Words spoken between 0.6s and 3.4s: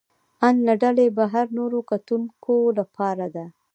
له ډلې بهر نورو کتونکو لپاره